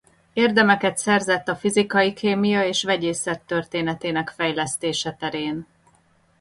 [0.33, 5.67] Érdemeket szerzett a fizikai kémia és vegyészet történetének fejlesztése terén.